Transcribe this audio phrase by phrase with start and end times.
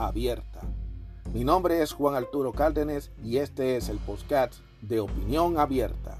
[0.00, 0.60] abierta.
[1.32, 6.16] Mi nombre es Juan Arturo Cárdenas y este es el podcast de Opinión Abierta.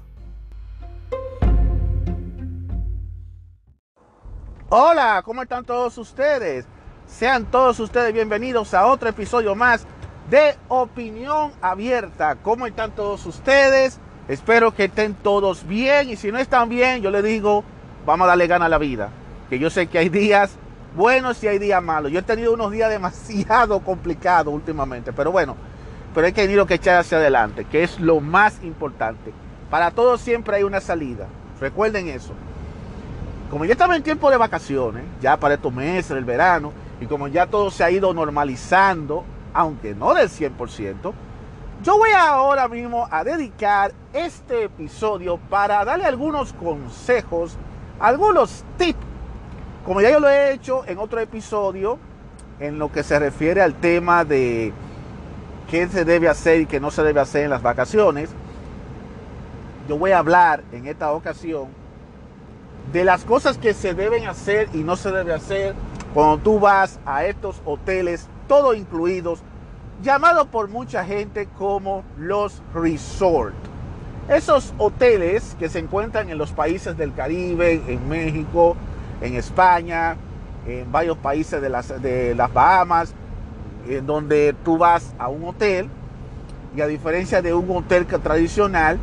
[4.69, 6.65] Hola, ¿cómo están todos ustedes?
[7.07, 9.85] Sean todos ustedes bienvenidos a otro episodio más
[10.29, 12.35] de Opinión Abierta.
[12.35, 13.99] ¿Cómo están todos ustedes?
[14.27, 17.65] Espero que estén todos bien y si no están bien, yo les digo,
[18.05, 19.09] vamos a darle gana a la vida.
[19.49, 20.55] Que yo sé que hay días
[20.95, 22.11] buenos y hay días malos.
[22.11, 25.55] Yo he tenido unos días demasiado complicados últimamente, pero bueno,
[26.13, 29.31] pero hay que que echar hacia adelante, que es lo más importante.
[29.69, 31.27] Para todos siempre hay una salida.
[31.59, 32.33] Recuerden eso.
[33.49, 37.27] Como ya estaba en tiempo de vacaciones, ya para estos meses, el verano, y como
[37.27, 39.23] ya todo se ha ido normalizando,
[39.53, 41.13] aunque no del 100%,
[41.83, 47.57] yo voy ahora mismo a dedicar este episodio para darle algunos consejos,
[47.99, 49.10] algunos tips
[49.85, 51.97] como ya yo lo he hecho en otro episodio,
[52.59, 54.71] en lo que se refiere al tema de
[55.69, 58.29] qué se debe hacer y qué no se debe hacer en las vacaciones,
[59.87, 61.67] yo voy a hablar en esta ocasión
[62.93, 65.75] de las cosas que se deben hacer y no se debe hacer
[66.13, 69.41] cuando tú vas a estos hoteles, todo incluidos,
[70.03, 73.55] llamados por mucha gente como los resort.
[74.27, 78.75] Esos hoteles que se encuentran en los países del Caribe, en México,
[79.21, 80.17] en España,
[80.67, 83.13] en varios países de las, de las Bahamas,
[83.87, 85.89] en donde tú vas a un hotel
[86.75, 88.99] y a diferencia de un hotel tradicional,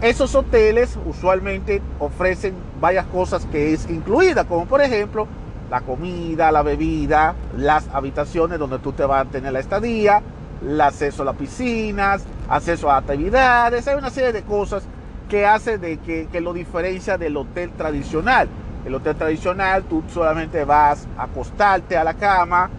[0.00, 5.26] esos hoteles usualmente ofrecen varias cosas que es incluida, como por ejemplo
[5.70, 10.22] la comida, la bebida, las habitaciones donde tú te vas a tener la estadía,
[10.62, 14.84] el acceso a las piscinas, acceso a actividades, hay una serie de cosas
[15.28, 18.48] que hace de que, que lo diferencia del hotel tradicional.
[18.84, 22.70] El hotel tradicional, tú solamente vas a acostarte a la cama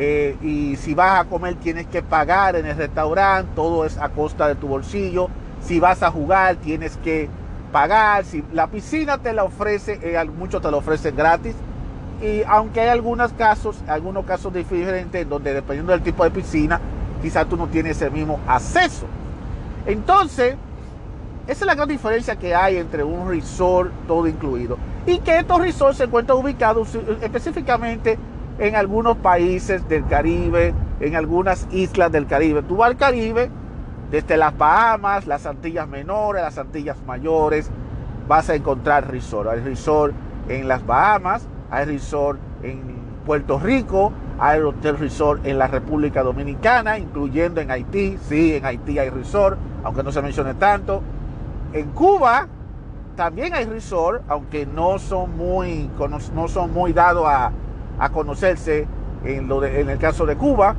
[0.00, 4.08] eh, y si vas a comer tienes que pagar en el restaurante, todo es a
[4.10, 5.28] costa de tu bolsillo.
[5.60, 7.28] Si vas a jugar tienes que
[7.72, 8.24] pagar.
[8.24, 11.56] Si la piscina te la ofrece, eh, muchos te la ofrecen gratis.
[12.22, 16.80] Y aunque hay algunos casos, algunos casos diferentes donde dependiendo del tipo de piscina,
[17.20, 19.06] quizás tú no tienes el mismo acceso.
[19.84, 20.56] Entonces,
[21.48, 25.58] esa es la gran diferencia que hay entre un resort todo incluido y que estos
[25.58, 28.18] resorts se encuentran ubicados específicamente
[28.58, 32.62] en algunos países del Caribe, en algunas islas del Caribe.
[32.62, 33.50] Tú vas al Caribe,
[34.10, 37.70] desde las Bahamas, las Antillas Menores, las Antillas Mayores,
[38.28, 39.48] vas a encontrar resort.
[39.48, 40.12] Hay resort
[40.50, 42.82] en las Bahamas, hay resort en
[43.24, 48.18] Puerto Rico, hay hotel resort en la República Dominicana, incluyendo en Haití.
[48.28, 51.00] Sí, en Haití hay resort, aunque no se mencione tanto.
[51.72, 52.46] En Cuba
[53.18, 55.90] también hay resort, aunque no son muy,
[56.32, 57.50] no son muy dados a,
[58.12, 58.86] conocerse
[59.24, 60.76] en, lo en el caso de Cuba.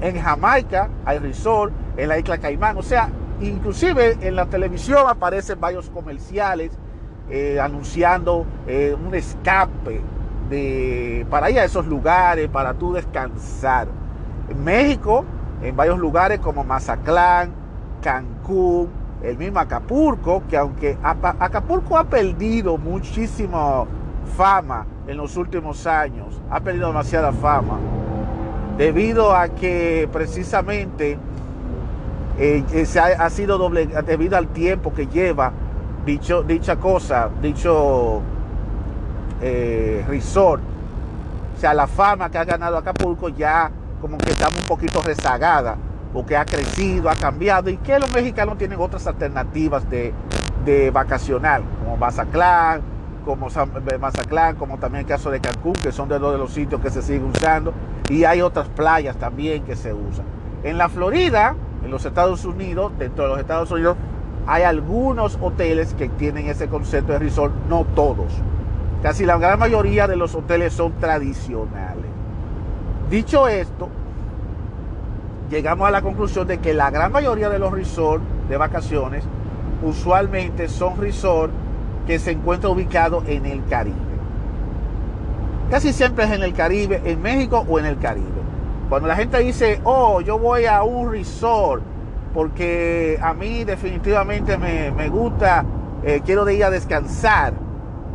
[0.00, 2.78] En Jamaica hay resort, en la isla Caimán.
[2.78, 3.10] O sea,
[3.42, 6.72] inclusive en la televisión aparecen varios comerciales
[7.28, 10.00] eh, anunciando eh, un escape
[10.48, 13.86] de, para ir a esos lugares, para tú descansar.
[14.48, 15.26] En México,
[15.60, 17.52] en varios lugares como Mazatlán,
[18.00, 23.84] Cancún, el mismo Acapulco, que aunque Acapulco ha perdido muchísima
[24.36, 27.78] fama en los últimos años, ha perdido demasiada fama,
[28.76, 31.18] debido a que precisamente
[32.38, 35.52] eh, eh, se ha, sido doble, debido al tiempo que lleva
[36.04, 38.22] dicha cosa, dicho
[39.40, 40.62] eh, resort,
[41.56, 43.70] o sea, la fama que ha ganado Acapulco ya
[44.00, 45.76] como que estamos un poquito rezagada
[46.12, 50.12] porque ha crecido, ha cambiado y que los mexicanos tienen otras alternativas de,
[50.64, 52.82] de vacacional, como Mazatlán,
[53.24, 56.52] como eh, Mazatlán, como también el caso de Cancún, que son de dos de los
[56.52, 57.72] sitios que se siguen usando,
[58.10, 60.26] y hay otras playas también que se usan.
[60.62, 61.54] En la Florida,
[61.84, 63.96] en los Estados Unidos, dentro de los Estados Unidos,
[64.46, 68.32] hay algunos hoteles que tienen ese concepto de resort, no todos.
[69.02, 72.06] Casi la gran mayoría de los hoteles son tradicionales.
[73.10, 73.88] Dicho esto,
[75.52, 79.22] llegamos a la conclusión de que la gran mayoría de los resorts de vacaciones
[79.82, 81.52] usualmente son resorts
[82.06, 83.96] que se encuentran ubicados en el Caribe.
[85.70, 88.28] Casi siempre es en el Caribe, en México o en el Caribe.
[88.88, 91.82] Cuando la gente dice, oh, yo voy a un resort
[92.32, 95.66] porque a mí definitivamente me, gusta,
[96.02, 97.52] eh, quiero de ir a descansar,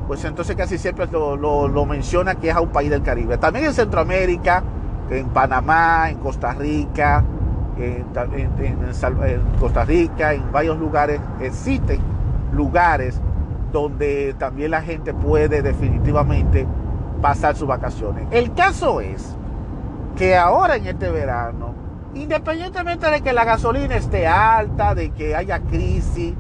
[0.08, 3.38] pues entonces casi siempre lo, menciona que es a un país del Caribe.
[3.38, 4.64] También en Centroamérica,
[5.10, 7.24] en Panamá, en Costa Rica,
[7.78, 8.06] en,
[9.60, 12.00] Costa Rica, en varios lugares existen
[12.52, 13.22] lugares
[13.72, 16.66] donde también la gente puede definitivamente
[17.22, 18.28] pasar sus vacaciones.
[18.32, 19.36] El caso es
[20.16, 21.74] que ahora en este verano,
[22.16, 26.34] independientemente de que la gasolina esté alta, de que haya crisis,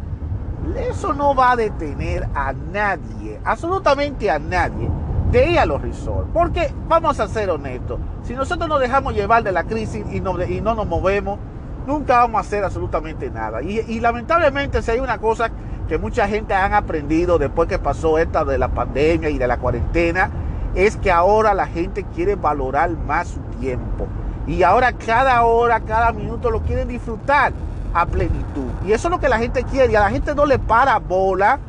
[0.90, 4.90] eso no va a detener a nadie, absolutamente a nadie,
[5.32, 6.30] de ir a los resorts.
[6.34, 10.42] Porque vamos a ser honestos, si nosotros nos dejamos llevar de la crisis y no,
[10.44, 11.40] y no nos movemos,
[11.86, 13.62] nunca vamos a hacer absolutamente nada.
[13.62, 15.50] Y, lamentablemente si hay una cosa
[15.88, 19.58] que mucha gente han aprendido después que pasó esta de la pandemia y de la
[19.58, 20.30] cuarentena,
[20.76, 24.08] es que ahora la gente quiere valorar más su tiempo.
[24.46, 27.54] Y ahora cada hora, cada minuto lo quieren disfrutar
[27.94, 28.70] a plenitud.
[28.86, 29.94] Y eso es lo que la gente quiere.
[29.94, 31.60] Y a la gente no le para bola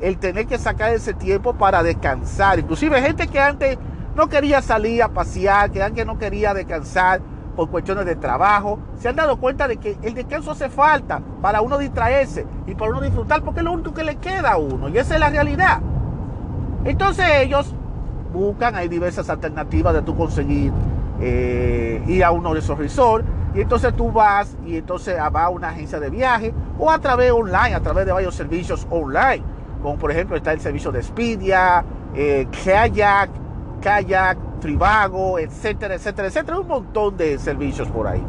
[0.00, 2.58] el tener que sacar ese tiempo para descansar.
[2.58, 3.78] Inclusive gente que antes
[4.14, 7.20] no quería salir a pasear, que antes no quería descansar
[7.56, 11.60] por cuestiones de trabajo, se han dado cuenta de que el descanso hace falta para
[11.60, 14.88] uno distraerse y para uno disfrutar, porque es lo único que le queda a uno.
[14.88, 15.80] Y esa es la realidad.
[16.84, 17.74] Entonces ellos
[18.32, 20.72] buscan, hay diversas alternativas de tú conseguir
[21.20, 23.26] eh, ir a uno de esos resorts.
[23.54, 27.32] Y entonces tú vas y entonces va a una agencia de viaje o a través
[27.32, 29.42] online, a través de varios servicios online,
[29.82, 31.84] como por ejemplo está el servicio de Expedia,
[32.14, 33.30] eh, Kayak,
[33.80, 38.22] Kayak, Trivago, etcétera, etcétera, etcétera, un montón de servicios por ahí.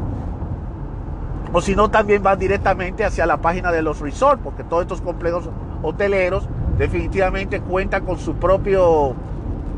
[1.51, 5.01] O si no, también van directamente hacia la página de los resorts, porque todos estos
[5.01, 5.49] complejos
[5.81, 6.47] hoteleros
[6.77, 9.15] definitivamente cuentan con su propio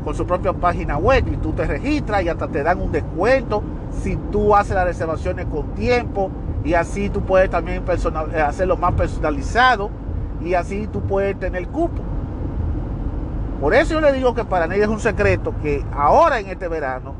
[0.04, 3.62] con su propia página web y tú te registras y hasta te dan un descuento
[4.02, 6.28] si tú haces las reservaciones con tiempo
[6.64, 9.90] y así tú puedes también eh, hacerlo más personalizado
[10.44, 12.02] y así tú puedes tener cupo.
[13.60, 16.68] Por eso yo le digo que para nadie es un secreto que ahora en este
[16.68, 17.14] verano,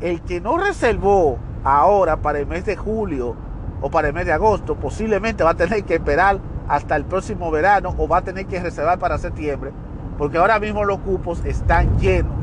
[0.00, 3.34] el que no reservó ahora para el mes de julio
[3.80, 6.38] o para el mes de agosto, posiblemente va a tener que esperar
[6.68, 9.72] hasta el próximo verano o va a tener que reservar para septiembre
[10.18, 12.34] porque ahora mismo los cupos están llenos,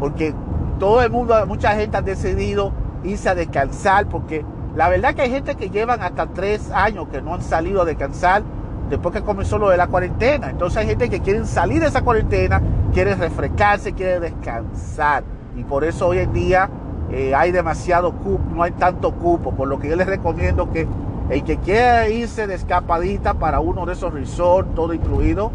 [0.00, 0.34] porque
[0.78, 2.72] todo el mundo, mucha gente ha decidido
[3.04, 4.44] irse a descansar, porque
[4.74, 7.84] la verdad que hay gente que llevan hasta tres años que no han salido a
[7.84, 8.42] descansar
[8.90, 10.50] después que comenzó lo de la cuarentena.
[10.50, 12.60] Entonces hay gente que quiere salir de esa cuarentena,
[12.92, 15.22] quiere refrescarse, quiere descansar.
[15.56, 16.68] Y por eso hoy en día
[17.10, 19.52] eh, hay demasiado cupo, no hay tanto cupo.
[19.52, 20.86] Por lo que yo les recomiendo que
[21.30, 25.52] el que quiera irse de escapadita para uno de esos resorts, todo incluido,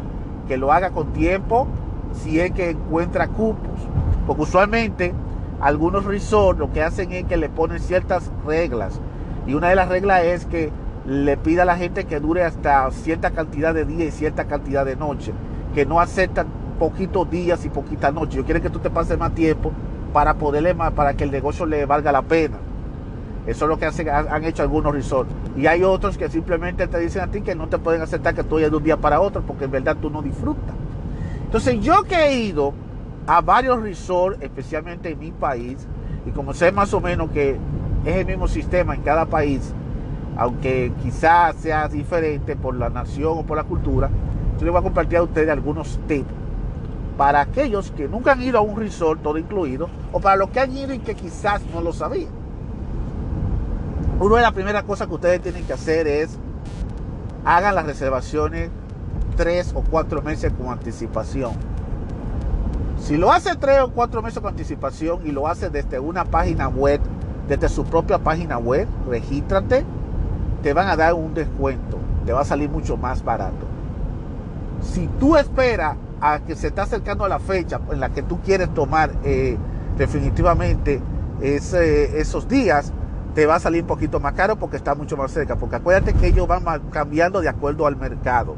[0.48, 1.68] que lo haga con tiempo
[2.14, 3.80] si es que encuentra cupos.
[4.26, 5.14] Porque usualmente
[5.60, 9.02] algunos resorts lo que hacen es que le ponen ciertas reglas.
[9.46, 10.72] Y una de las reglas es que
[11.07, 14.86] le pida a la gente que dure hasta cierta cantidad de días y cierta cantidad
[14.86, 15.34] de noches.
[15.74, 16.48] Que no aceptan
[16.80, 18.36] poquitos días y poquitas noches.
[18.36, 19.72] Yo quiero que tú te pases más tiempo
[20.13, 22.57] para poderle para que el negocio le valga la pena.
[23.46, 25.31] Eso es lo que hacen, han hecho algunos resorts.
[25.56, 28.44] Y hay otros que simplemente te dicen a ti que no te pueden aceptar que
[28.44, 30.74] tú vayas de un día para otro porque en verdad tú no disfrutas.
[31.44, 32.74] Entonces yo que he ido
[33.28, 35.88] a varios resorts, especialmente en mi país,
[36.25, 37.58] y como sé más o menos que
[38.06, 39.74] es el mismo sistema en cada país,
[40.38, 44.10] aunque quizás sea diferente por la nación o por la cultura,
[44.58, 46.30] yo les voy a compartir a ustedes algunos tips
[47.18, 50.60] para aquellos que nunca han ido a un resort todo incluido o para los que
[50.60, 52.30] han ido y que quizás no lo sabían.
[54.20, 56.38] Una de las primeras cosas que ustedes tienen que hacer es
[57.46, 58.70] hagan las reservaciones
[59.36, 61.51] tres o cuatro meses con anticipación.
[62.98, 66.68] Si lo hace tres o cuatro meses con anticipación y lo hace desde una página
[66.68, 67.00] web,
[67.48, 69.86] desde su propia página web, regístrate,
[70.65, 73.67] te van a dar un descuento, te va a salir mucho más barato.
[74.81, 78.39] Si tú esperas a que se está acercando a la fecha en la que tú
[78.41, 79.60] quieres tomar eh,
[79.95, 81.03] definitivamente
[81.39, 82.91] esos días,
[83.36, 85.55] te va a salir un poquito más caro porque está mucho más cerca.
[85.55, 88.55] Porque acuérdate que ellos van cambiando de acuerdo al mercado.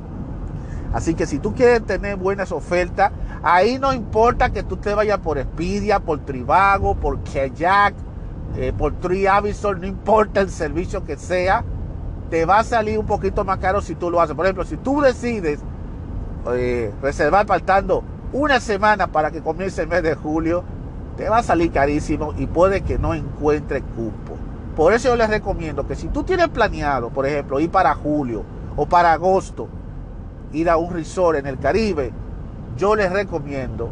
[0.93, 3.11] Así que si tú quieres tener buenas ofertas,
[3.43, 7.95] ahí no importa que tú te vayas por Expedia, por Trivago, por Kayak,
[8.55, 11.65] eh, por TriAvisor, no importa el servicio que sea,
[12.29, 14.35] te va a salir un poquito más caro si tú lo haces.
[14.35, 15.59] Por ejemplo, si tú decides
[16.53, 18.03] eh, reservar faltando
[18.33, 20.63] una semana para que comience el mes de julio,
[21.15, 24.35] te va a salir carísimo y puede que no encuentre cupo.
[24.75, 28.43] Por eso yo les recomiendo que si tú tienes planeado, por ejemplo, ir para julio
[28.75, 29.67] o para agosto,
[30.51, 32.11] ir a un resort en el Caribe,
[32.77, 33.89] yo les recomiendo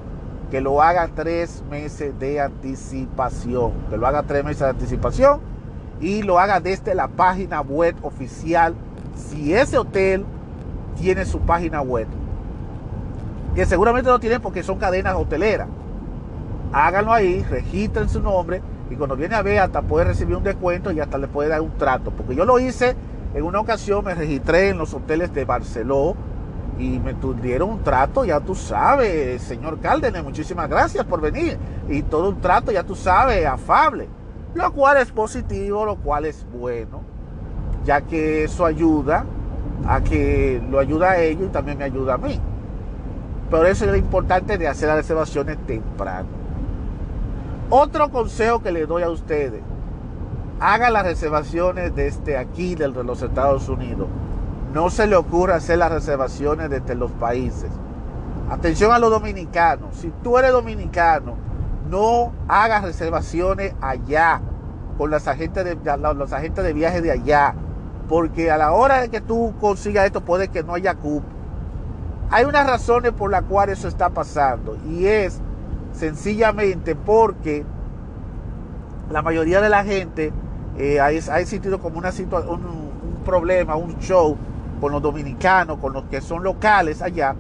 [0.51, 3.72] que lo haga tres meses de anticipación.
[3.89, 5.55] Que lo haga tres meses de anticipación
[6.02, 8.75] y lo haga desde la página web oficial.
[9.16, 10.25] Si ese hotel
[10.96, 12.08] tiene su página web,
[13.54, 15.68] que seguramente no tiene porque son cadenas hoteleras,
[16.74, 20.92] háganlo ahí, registren su nombre y cuando viene a ver hasta puede recibir un descuento
[20.92, 22.12] y hasta le puede dar un trato.
[22.12, 22.96] Porque yo lo hice
[23.34, 26.16] en una ocasión, me registré en los hoteles de Barceló
[26.78, 31.58] y me dieron un trato, ya tú sabes, señor Cárdenas, muchísimas gracias por venir.
[31.90, 34.10] Y todo un trato, ya tú sabes, afable.
[34.56, 37.02] Lo cual es positivo, lo cual es bueno,
[37.84, 39.26] ya que eso ayuda
[39.86, 42.40] a que lo ayuda a ellos y también me ayuda a mí.
[43.52, 46.30] Pero eso es lo importante de hacer las reservaciones temprano.
[47.70, 49.62] Otro consejo que les doy a ustedes,
[50.62, 54.08] haga las reservaciones desde aquí, desde los Estados Unidos.
[54.74, 57.72] No se le ocurra hacer las reservaciones desde los países.
[58.50, 59.96] Atención a los dominicanos.
[59.96, 61.45] Si tú eres dominicano,
[61.89, 64.42] no hagas reservaciones allá
[64.98, 67.56] con los agentes de, los agentes de viaje de allá.
[68.08, 71.25] Porque a la hora de que tú consigas esto puede que no haya cupo.
[72.30, 74.77] Hay unas razones por las cuales eso está pasando.
[74.88, 75.42] Y es
[75.94, 77.65] sencillamente porque
[79.10, 80.34] la mayoría de la gente
[80.77, 82.12] eh, ha, existido como una
[82.48, 84.38] un, un problema, un show
[84.82, 87.36] con los dominicanos, con los que son locales allá,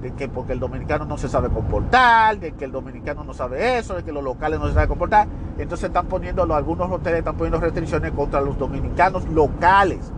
[0.00, 3.78] de que porque el dominicano no se sabe comportar, de que el dominicano no sabe
[3.78, 5.26] eso, de que los locales no se saben comportar.
[5.58, 10.12] Entonces están poniendo, algunos hoteles están poniendo restricciones contra los dominicanos locales.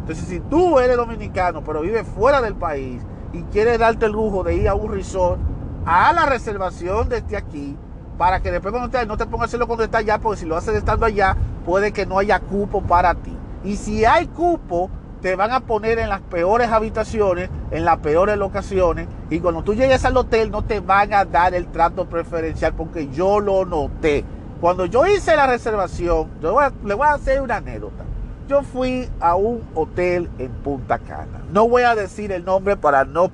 [0.00, 4.42] Entonces si tú eres dominicano pero vives fuera del país y quieres darte el lujo
[4.42, 5.38] de ir a un resort,
[5.84, 7.76] a la reservación desde aquí,
[8.16, 10.46] para que después cuando te, no te pongas a hacerlo cuando estás allá, porque si
[10.46, 13.36] lo haces estando allá, puede que no haya cupo para ti.
[13.64, 18.36] Y si hay cupo, te van a poner en las peores habitaciones, en las peores
[18.36, 22.74] locaciones, y cuando tú llegues al hotel no te van a dar el trato preferencial
[22.74, 24.24] porque yo lo noté.
[24.60, 28.04] Cuando yo hice la reservación, le voy a hacer una anécdota.
[28.48, 31.42] Yo fui a un hotel en Punta Cana.
[31.52, 33.30] No voy a decir el nombre para, no,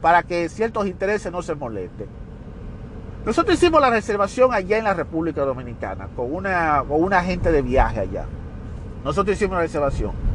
[0.00, 2.06] para que ciertos intereses no se molesten.
[3.24, 7.62] Nosotros hicimos la reservación allá en la República Dominicana con una, con una agente de
[7.62, 8.26] viaje allá.
[9.04, 10.29] Nosotros hicimos la reservación.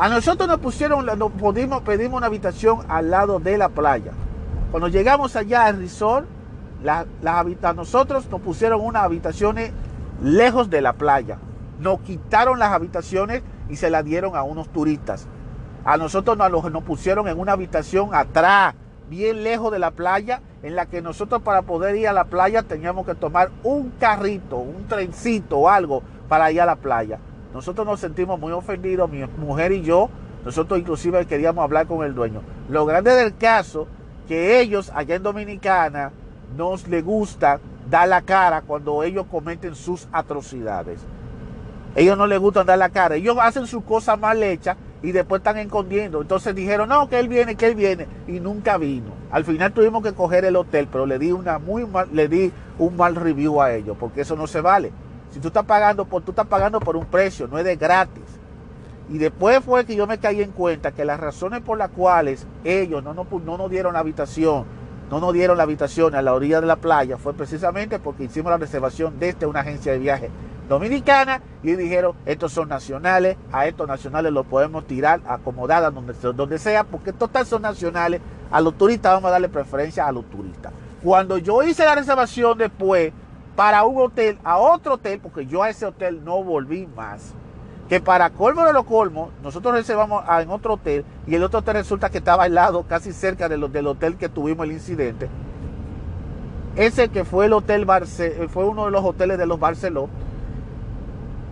[0.00, 4.12] A nosotros nos pusieron, nos pudimos, pedimos una habitación al lado de la playa.
[4.70, 6.26] Cuando llegamos allá al resort,
[6.82, 9.72] la, la, nosotros nos pusieron unas habitaciones
[10.22, 11.36] lejos de la playa.
[11.80, 15.28] Nos quitaron las habitaciones y se las dieron a unos turistas.
[15.84, 18.74] A nosotros nos, nos pusieron en una habitación atrás,
[19.10, 22.62] bien lejos de la playa, en la que nosotros para poder ir a la playa
[22.62, 27.18] teníamos que tomar un carrito, un trencito o algo para ir a la playa.
[27.52, 30.08] Nosotros nos sentimos muy ofendidos, mi mujer y yo,
[30.44, 32.42] nosotros inclusive queríamos hablar con el dueño.
[32.68, 33.86] Lo grande del caso,
[34.28, 36.12] que ellos allá en Dominicana
[36.56, 41.00] nos les gusta dar la cara cuando ellos cometen sus atrocidades.
[41.96, 45.40] Ellos no les gusta dar la cara, ellos hacen sus cosas mal hechas y después
[45.40, 46.22] están escondiendo.
[46.22, 49.10] Entonces dijeron, no, que él viene, que él viene, y nunca vino.
[49.32, 52.52] Al final tuvimos que coger el hotel, pero le di una muy mal, le di
[52.78, 54.92] un mal review a ellos, porque eso no se vale.
[55.30, 58.24] Si tú estás pagando por, tú estás pagando por un precio, no es de gratis.
[59.08, 62.46] Y después fue que yo me caí en cuenta que las razones por las cuales
[62.64, 64.64] ellos no, no, no nos dieron la habitación,
[65.10, 68.50] no nos dieron la habitación a la orilla de la playa, fue precisamente porque hicimos
[68.50, 70.30] la reservación desde una agencia de viaje
[70.68, 76.58] dominicana y dijeron, estos son nacionales, a estos nacionales los podemos tirar acomodadas donde, donde
[76.58, 78.20] sea, porque total son nacionales,
[78.52, 80.72] a los turistas vamos a darle preferencia a los turistas.
[81.02, 83.12] Cuando yo hice la reservación después,
[83.60, 87.34] para un hotel, a otro hotel, porque yo a ese hotel no volví más.
[87.90, 91.74] Que para colmo de los colmos, nosotros reservamos en otro hotel y el otro hotel
[91.74, 95.28] resulta que estaba al lado, casi cerca del hotel que tuvimos el incidente.
[96.74, 100.08] Ese que fue el hotel Barce, fue uno de los hoteles de los Barceló.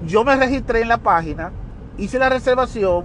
[0.07, 1.53] Yo me registré en la página,
[1.99, 3.05] hice la reservación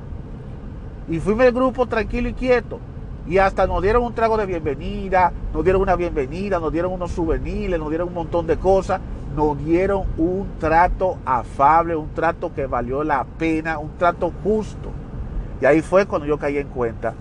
[1.10, 2.79] y fui el grupo tranquilo y quieto.
[3.27, 7.12] Y hasta nos dieron un trago de bienvenida, nos dieron una bienvenida, nos dieron unos
[7.12, 9.00] souvenirs, nos dieron un montón de cosas.
[9.36, 14.92] Nos dieron un trato afable, un trato que valió la pena, un trato justo.
[15.60, 17.15] Y ahí fue cuando yo caí en cuenta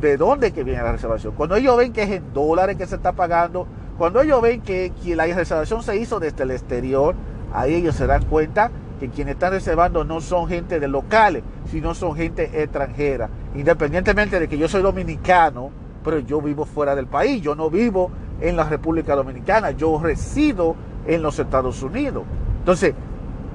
[0.00, 1.34] de dónde que viene la reservación.
[1.34, 3.66] Cuando ellos ven que es en dólares que se está pagando,
[3.98, 7.14] cuando ellos ven que, la reservación se hizo desde el exterior,
[7.52, 11.94] ahí ellos se dan cuenta que quienes están reservando no son gente de locales, sino
[11.94, 13.30] son gente extranjera.
[13.54, 15.70] Independientemente de que yo soy dominicano,
[16.04, 20.76] pero yo vivo fuera del país, yo no vivo en la República Dominicana, yo resido
[21.06, 22.24] en los Estados Unidos.
[22.58, 22.94] Entonces,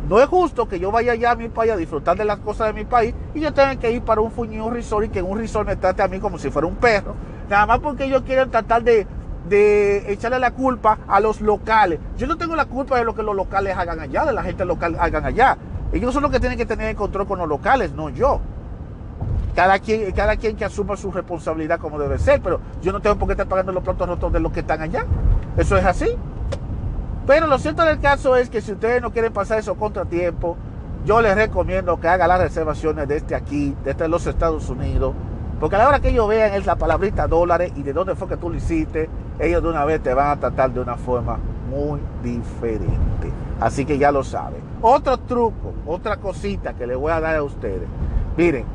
[0.09, 2.67] no es justo que yo vaya allá a mi país a disfrutar de las cosas
[2.67, 5.37] de mi país y yo tenga que ir para un fuñido resort y que un
[5.37, 7.15] resort me trate a mí como si fuera un perro.
[7.49, 9.05] Nada más porque ellos quieren tratar de,
[9.49, 11.99] de echarle la culpa a los locales.
[12.17, 14.65] Yo no tengo la culpa de lo que los locales hagan allá, de la gente
[14.65, 15.57] local hagan allá.
[15.93, 18.41] Ellos son los que tienen que tener el control con los locales, no yo.
[19.55, 23.17] Cada quien, cada quien que asuma su responsabilidad como debe ser, pero yo no tengo
[23.17, 25.05] por qué estar pagando los platos rotos de los que están allá.
[25.55, 26.09] Eso es así.
[27.25, 30.57] Pero lo cierto del caso es que si ustedes no quieren pasar esos contratiempos,
[31.05, 35.13] yo les recomiendo que hagan las reservaciones desde aquí, desde los Estados Unidos,
[35.59, 38.27] porque a la hora que ellos vean es la palabrita dólares y de dónde fue
[38.27, 39.09] que tú lo hiciste,
[39.39, 41.37] ellos de una vez te van a tratar de una forma
[41.69, 43.31] muy diferente.
[43.59, 44.61] Así que ya lo saben.
[44.81, 47.87] Otro truco, otra cosita que les voy a dar a ustedes.
[48.37, 48.65] Miren,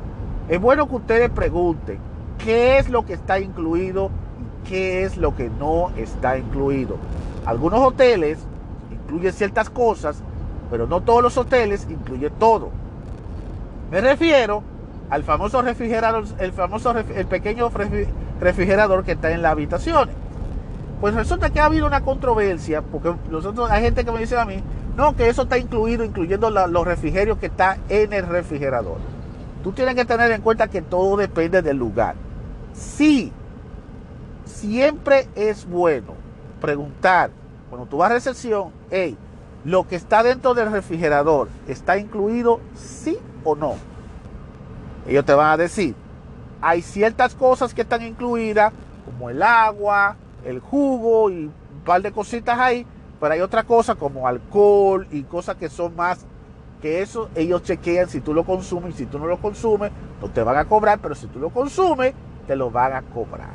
[0.49, 1.99] es bueno que ustedes pregunten
[2.39, 4.11] qué es lo que está incluido
[4.65, 6.97] y qué es lo que no está incluido.
[7.47, 8.39] Algunos hoteles
[8.91, 10.23] incluyen ciertas cosas,
[10.71, 12.71] pero no todos los hoteles incluyen todo.
[13.91, 14.63] Me refiero
[15.11, 17.71] al famoso refrigerador, el famoso el pequeño
[18.41, 20.15] refrigerador que está en las habitaciones.
[21.01, 24.45] Pues resulta que ha habido una controversia, porque nosotros hay gente que me dice a
[24.45, 24.63] mí,
[24.97, 28.99] no, que eso está incluido, incluyendo los refrigerios que está en el refrigerador.
[29.63, 32.17] Tú tienes que tener en cuenta que todo depende del lugar.
[32.75, 33.33] Sí,
[34.45, 36.15] siempre es bueno
[36.61, 37.31] preguntar,
[37.71, 39.17] cuando tú vas a recepción, hey,
[39.65, 43.75] lo que está dentro del refrigerador, ¿está incluido sí o no?
[45.07, 45.95] Ellos te van a decir,
[46.61, 48.73] hay ciertas cosas que están incluidas,
[49.07, 51.53] como el agua, el jugo y un
[51.85, 52.87] par de cositas ahí,
[53.21, 56.27] pero hay otra cosa como alcohol y cosas que son más
[56.81, 60.31] que eso ellos chequean si tú lo consumes y si tú no lo consumes, no
[60.31, 62.15] te van a cobrar, pero si tú lo consumes,
[62.47, 63.55] te lo van a cobrar.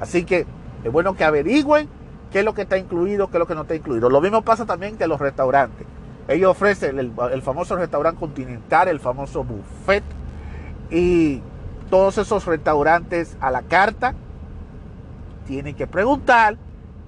[0.00, 0.46] Así que
[0.82, 1.88] es bueno que averigüen
[2.30, 4.10] qué es lo que está incluido, qué es lo que no está incluido.
[4.10, 5.86] Lo mismo pasa también que los restaurantes.
[6.28, 10.04] Ellos ofrecen el, el famoso restaurante continental, el famoso buffet
[10.90, 11.40] y
[11.90, 14.14] todos esos restaurantes a la carta
[15.46, 16.56] tienen que preguntar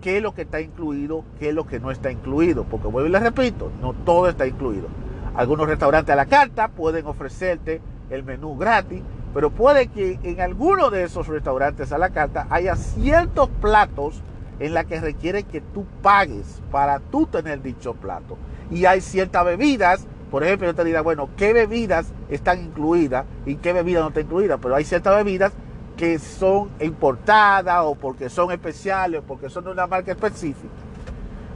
[0.01, 2.65] qué es lo que está incluido, qué es lo que no está incluido.
[2.65, 4.89] Porque vuelvo y les repito, no todo está incluido.
[5.35, 7.81] Algunos restaurantes a la carta pueden ofrecerte
[8.11, 12.77] el menú gratis, pero puede que en alguno de esos restaurantes a la carta haya
[12.77, 14.23] ciertos platos
[14.61, 18.37] en la que requiere que tú pagues para tú tener dicho plato.
[18.71, 23.57] Y hay ciertas bebidas, por ejemplo, yo te diría, bueno, ¿qué bebidas están incluidas y
[23.57, 24.59] qué bebidas no están incluidas?
[24.63, 25.53] Pero hay ciertas bebidas
[25.97, 30.73] que son importadas o porque son especiales o porque son de una marca específica.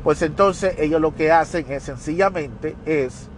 [0.04, 3.28] Pues entonces ellos lo que hacen es sencillamente es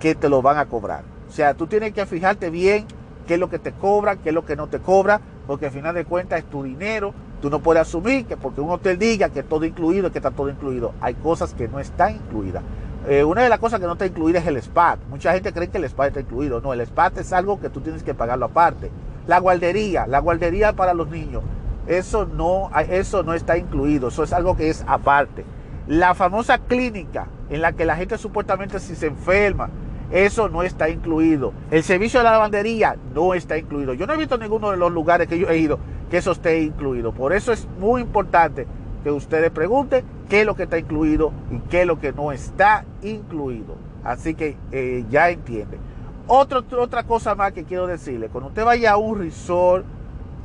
[0.00, 1.04] que te lo van a cobrar.
[1.28, 2.86] O sea, tú tienes que fijarte bien
[3.26, 5.72] qué es lo que te cobra, qué es lo que no te cobra, porque al
[5.72, 7.14] final de cuentas es tu dinero.
[7.40, 10.48] Tú no puedes asumir que porque un hotel diga que todo incluido, que está todo
[10.48, 10.92] incluido.
[11.00, 12.62] Hay cosas que no están incluidas.
[13.06, 14.98] Eh, una de las cosas que no está incluida es el spa.
[15.08, 16.60] Mucha gente cree que el spa está incluido.
[16.60, 18.90] No, el spa es algo que tú tienes que pagarlo aparte.
[19.28, 21.42] La guardería, la guardería para los niños.
[21.86, 24.08] Eso no, eso no está incluido.
[24.08, 25.44] Eso es algo que es aparte.
[25.86, 29.68] La famosa clínica en la que la gente supuestamente si se enferma,
[30.10, 31.52] eso no está incluido.
[31.70, 33.92] El servicio de la lavandería no está incluido.
[33.92, 35.78] Yo no he visto ninguno de los lugares que yo he ido
[36.10, 37.12] que eso esté incluido.
[37.12, 38.66] Por eso es muy importante
[39.04, 42.32] que ustedes pregunten qué es lo que está incluido y qué es lo que no
[42.32, 43.76] está incluido.
[44.04, 45.80] Así que eh, ya entienden.
[46.28, 49.84] Otra cosa más que quiero decirle, cuando usted vaya a un resort,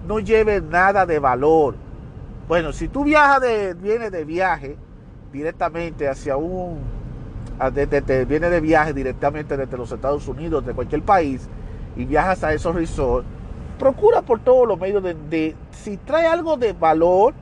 [0.08, 1.76] no lleve nada de valor.
[2.48, 4.78] Bueno, si tú viajas de, vienes de viaje
[5.32, 6.80] directamente hacia un
[7.72, 11.48] te, viene de viaje directamente desde los Estados Unidos, de cualquier país,
[11.96, 13.28] y viajas a esos resorts,
[13.78, 17.34] procura por todos los medios de, si trae algo de valor,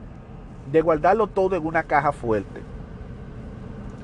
[0.70, 2.60] de guardarlo todo en una caja fuerte.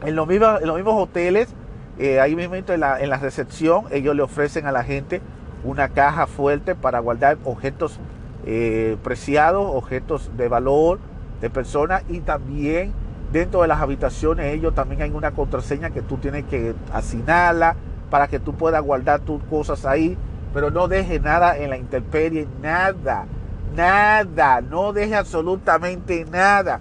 [0.05, 1.55] En los mismos, en los mismos hoteles,
[1.99, 5.21] eh, ahí mismo en la, recepción, ellos le ofrecen a la gente
[5.65, 7.99] una caja fuerte para guardar objetos
[8.47, 11.01] eh, preciados, objetos de valor
[11.41, 12.93] de personas y también
[13.33, 17.77] Dentro de las habitaciones ellos también hay una contraseña que tú tienes que asignarla
[18.11, 20.17] para que tú puedas guardar tus cosas ahí,
[20.55, 23.27] pero no deje nada en la intemperie, nada,
[23.77, 26.81] nada, no deje absolutamente nada.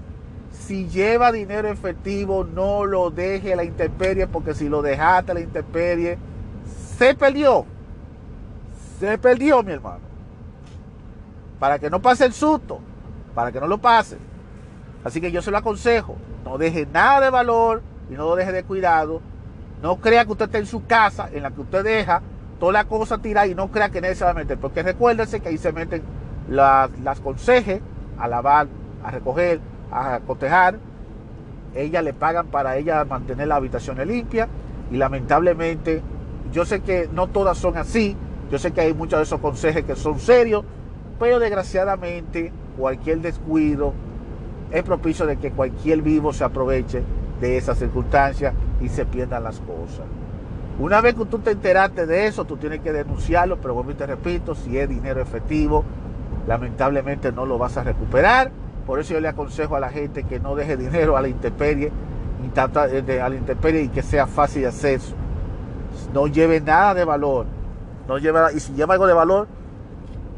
[0.67, 5.38] Si lleva dinero efectivo, no lo deje en la intemperie, porque si lo dejaste en
[5.38, 6.17] la intemperie,
[6.97, 7.65] se perdió.
[8.99, 10.01] Se perdió, mi hermano.
[11.58, 12.82] Para que no pase el susto,
[13.34, 14.17] para que no lo pase.
[15.06, 16.17] Así que yo se lo aconsejo.
[16.43, 19.21] No deje nada de valor y no lo deje de cuidado.
[19.82, 22.21] No crea que usted está en su casa, en la que usted deja
[22.60, 24.58] toda la cosa tirada y no crea que nadie a meter.
[24.58, 26.03] Porque recuérdese que ahí se meten
[26.49, 27.80] las, las consejes
[28.19, 28.67] a lavar,
[29.01, 30.80] a recoger, a cotejar.
[31.76, 34.47] Ellas le pagan para ella mantener la habitación limpia.
[34.91, 36.02] Y lamentablemente,
[36.52, 38.15] yo sé que no todas son así.
[38.52, 40.63] Yo sé que hay muchos de esos consejes que son serios.
[41.19, 43.93] Pero desgraciadamente, cualquier descuido
[44.71, 47.04] es propicio de que cualquier vivo se aproveche
[47.39, 50.06] de esa circunstancia y se pierdan las cosas.
[50.80, 53.95] Una vez que tú te enteraste de eso, tú tienes que denunciarlo, pero vuelvo y
[53.95, 55.84] te repito, si es dinero efectivo,
[56.47, 58.52] lamentablemente no lo vas a recuperar.
[58.88, 61.91] Por eso yo le aconsejo a la gente que no deje dinero a la intemperie
[62.56, 65.13] y a la intemperie y que sea fácil de acceso.
[66.13, 67.45] No lleve nada de valor.
[68.08, 69.50] No lleve, y si lleva algo de valor,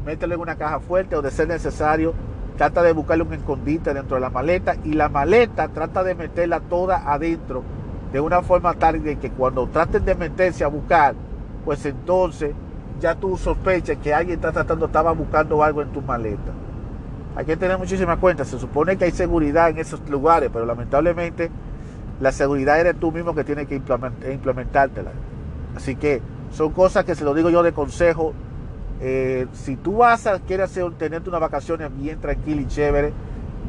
[0.04, 2.12] mételo en una caja fuerte o de ser necesario,
[2.56, 6.58] trata de buscarle un escondite dentro de la maleta y la maleta trata de meterla
[6.58, 7.62] toda adentro
[8.12, 11.14] de una forma tal que cuando traten de meterse a buscar,
[11.64, 12.52] pues entonces
[12.98, 16.52] ya tú sospechas que alguien está tratando, estaba buscando algo en tu maleta.
[17.36, 18.48] Hay que tener muchísimas cuentas.
[18.48, 21.50] Se supone que hay seguridad en esos lugares, pero lamentablemente
[22.20, 25.12] la seguridad eres tú mismo que tienes que implementártela.
[25.76, 28.34] Así que son cosas que se lo digo yo de consejo
[29.00, 33.12] eh, si tú vas a querer hacer, tenerte unas vacaciones bien tranquila y chévere,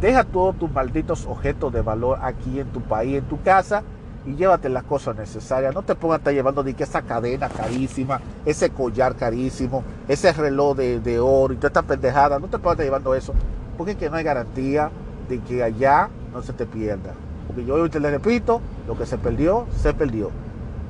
[0.02, 3.84] deja todos tus malditos objetos de valor aquí en tu país, en tu casa,
[4.26, 5.74] y llévate las cosas necesarias.
[5.74, 10.34] No te pongas a estar llevando ni que esa cadena carísima, ese collar carísimo, ese
[10.34, 12.38] reloj de, oro y toda esta pendejada.
[12.38, 13.34] No te a estar llevando eso,
[13.78, 14.91] porque es que no hay garantía
[15.30, 17.13] de que allá no se te pierda.
[17.47, 20.30] Porque yo hoy te le repito, lo que se perdió, se perdió.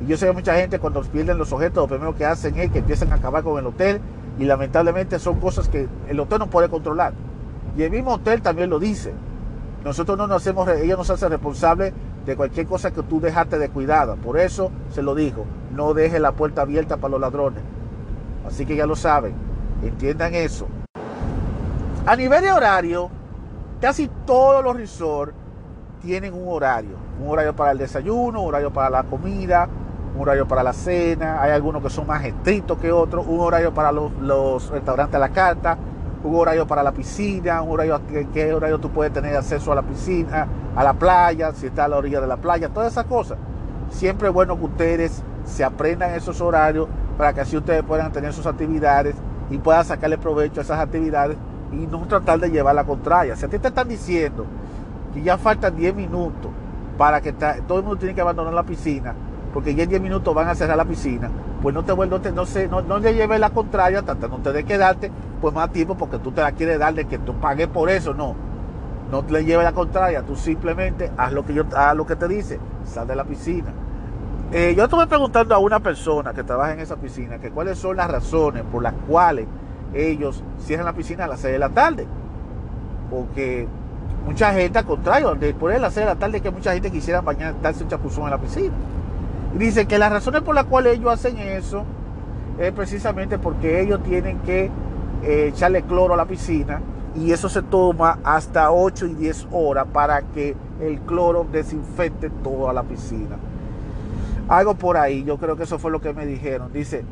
[0.04, 2.72] Y yo sé que mucha gente cuando pierden los objetos, lo primero que hacen es
[2.72, 4.02] que empiezan a acabar con el hotel
[4.40, 7.14] y lamentablemente son cosas que el hotel no puede controlar.
[7.78, 9.14] Y el mismo hotel también lo dice.
[9.84, 11.94] Nosotros no nos hacemos, ellos nos hacen responsables
[12.26, 14.16] de cualquier cosa que tú dejaste de cuidada.
[14.16, 17.62] Por eso se lo dijo, no deje la puerta abierta para los ladrones.
[18.46, 19.34] Así que ya lo saben,
[19.84, 20.68] entiendan eso.
[22.06, 23.10] A nivel de horario,
[23.80, 25.34] casi todos los resorts
[26.02, 26.98] tienen un horario.
[27.22, 29.70] Un horario para el desayuno, un horario para la comida,
[30.16, 33.74] un horario para la cena, hay algunos que son más estrictos que otros, un horario
[33.74, 35.78] para los, restaurantes a la carta,
[36.24, 38.02] un horario para la piscina, un horario,
[38.34, 41.88] qué horario tú puedes tener acceso a la piscina, a la playa, si está a
[41.88, 43.38] la orilla de la playa, todas esas cosas.
[43.90, 46.88] Siempre es bueno que ustedes se aprendan esos horarios
[47.22, 49.14] para que así ustedes puedan tener sus actividades
[49.52, 51.38] y puedan sacarle provecho a esas actividades
[51.72, 53.36] y no tratar de llevar la contraria.
[53.36, 54.48] Si a ti te están diciendo
[55.14, 56.50] que ya faltan 10 minutos
[56.98, 59.14] para que todo el mundo tiene que abandonar la piscina,
[59.54, 61.30] porque ya en 10 minutos van a cerrar la piscina,
[61.62, 65.12] pues no te vuelvas, no, sé, no, no le lleves la contraria, tratando de quedarte
[65.40, 68.16] pues más tiempo porque tú te la quieres dar de que tú pagues por eso,
[68.16, 68.34] no.
[69.12, 72.28] No le lleves la contraria, tú simplemente haz lo que yo haz lo que te
[72.28, 73.72] dice, sal de la piscina.
[74.54, 77.96] Eh, yo estuve preguntando a una persona que trabaja en esa piscina que cuáles son
[77.96, 79.48] las razones por las cuales
[79.94, 82.06] ellos cierran la piscina a las 6 de la tarde.
[83.10, 83.66] Porque
[84.26, 87.22] mucha gente, al contrario, después de las 6 de la tarde, que mucha gente quisiera
[87.22, 88.74] bañar, darse un chapuzón en la piscina.
[89.58, 91.86] Dice que las razones por las cuales ellos hacen eso
[92.60, 94.70] es precisamente porque ellos tienen que
[95.24, 96.82] eh, echarle cloro a la piscina
[97.16, 102.74] y eso se toma hasta 8 y 10 horas para que el cloro desinfecte toda
[102.74, 103.38] la piscina.
[104.48, 106.74] Algo por ahí, yo creo que eso fue lo que me dijeron.
[106.74, 107.04] Dice,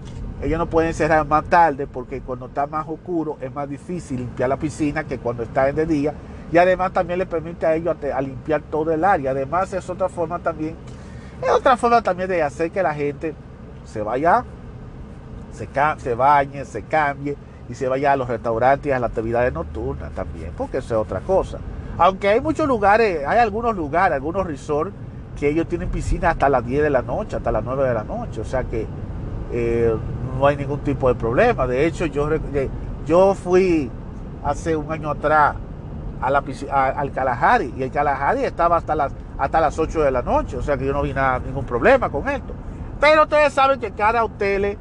[0.41, 4.49] ellos no pueden cerrar más tarde porque cuando está más oscuro es más difícil limpiar
[4.49, 6.13] la piscina que cuando está en de día.
[6.51, 9.31] Y además también le permite a ellos a limpiar todo el área.
[9.31, 10.75] Además es otra forma también
[11.41, 13.33] es otra forma también de hacer que la gente
[13.85, 14.43] se vaya,
[15.53, 17.37] se, se bañe, se cambie
[17.69, 21.01] y se vaya a los restaurantes y a las actividades nocturnas también, porque eso es
[21.01, 21.59] otra cosa.
[21.97, 24.93] Aunque hay muchos lugares, hay algunos lugares, algunos resorts
[25.39, 28.03] que ellos tienen piscina hasta las 10 de la noche, hasta las 9 de la
[28.03, 28.85] noche, o sea que
[29.51, 29.95] eh,
[30.37, 31.65] no hay ningún tipo de problema.
[31.65, 32.29] De hecho, yo,
[33.05, 33.89] yo fui
[34.43, 35.55] hace un año atrás
[36.21, 40.21] a la, al Kalahari y el Kalahari estaba hasta las hasta las 8 de la
[40.21, 42.53] noche, o sea que yo no vi nada, ningún problema con esto.
[42.99, 44.77] Pero ustedes saben que cada hotel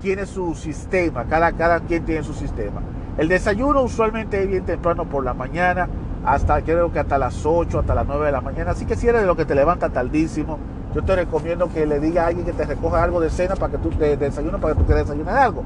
[0.00, 2.80] tiene su sistema, cada, cada quien tiene su sistema.
[3.18, 5.88] El desayuno usualmente es bien temprano por la mañana,
[6.26, 8.72] hasta creo que hasta las 8, hasta las 9 de la mañana.
[8.72, 10.58] Así que si eres de lo que te levanta tardísimo,
[10.92, 13.72] yo te recomiendo que le diga a alguien que te recoja algo de cena para
[13.72, 15.62] que tú de, desayuno para que tú quieras desayunar algo.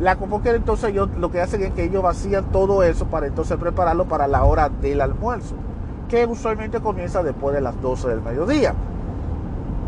[0.00, 3.56] La que entonces yo, lo que hacen es que ellos vacían todo eso para entonces
[3.56, 5.54] prepararlo para la hora del almuerzo
[6.08, 8.74] que usualmente comienza después de las 12 del mediodía.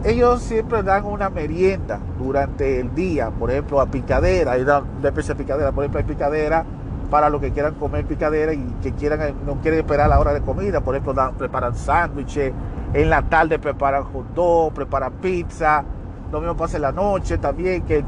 [0.05, 5.35] Ellos siempre dan una merienda durante el día, por ejemplo, a picadera, hay una especie
[5.35, 6.65] de picadera, por ejemplo, hay picadera
[7.13, 10.41] para los que quieran comer picadera y que quieran no quieren esperar la hora de
[10.41, 12.55] comida, por ejemplo, preparan sándwiches,
[12.95, 15.85] en la tarde preparan hot dog, preparan pizza,
[16.33, 18.03] lo mismo pasa en la noche también, que,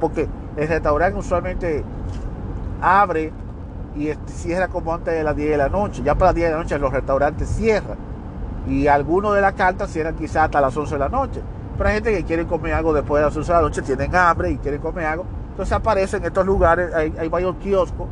[0.00, 1.84] porque el restaurante usualmente
[2.80, 3.30] abre
[3.94, 6.02] y cierra como antes de las 10 de la noche.
[6.02, 7.98] Ya para las 10 de la noche los restaurantes cierran.
[8.66, 11.42] Y algunos de las cartas cierran quizás hasta las 11 de la noche.
[11.76, 14.16] Pero hay gente que quiere comer algo después de las 11 de la noche, tienen
[14.16, 15.26] hambre y quieren comer algo.
[15.56, 18.06] Entonces aparecen en estos lugares, hay, varios kioscos.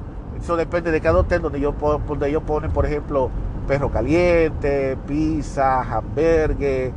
[0.44, 1.74] Eso depende de cada hotel donde ellos,
[2.06, 3.30] donde ellos ponen, por ejemplo,
[3.66, 6.92] perro caliente, pizza, hamburgues,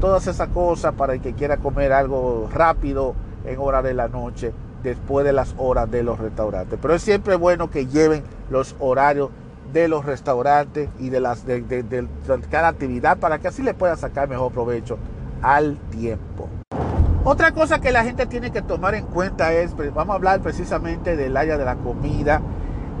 [0.00, 4.52] todas esas cosas para el que quiera comer algo rápido en hora de la noche,
[4.82, 6.76] después de las horas de los restaurantes.
[6.82, 9.30] Pero es siempre bueno que lleven los horarios
[9.72, 12.08] de los restaurantes y de, las, de,
[12.50, 14.98] cada actividad para que así le pueda sacar mejor provecho
[15.40, 16.48] al tiempo.
[17.22, 21.14] Otra cosa que la gente tiene que tomar en cuenta es, vamos a hablar precisamente
[21.14, 22.40] del área de la comida.